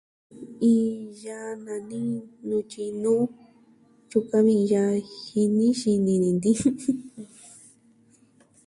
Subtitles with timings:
[0.69, 1.99] Iin yaa nani
[2.47, 3.23] nutyi nuu
[4.09, 4.93] yukuan vi iin yaa
[5.27, 6.75] jini xini ni nti'in.